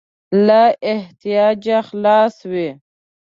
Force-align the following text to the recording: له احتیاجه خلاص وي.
له 0.45 0.63
احتیاجه 0.93 1.77
خلاص 1.89 2.35
وي. 2.51 2.69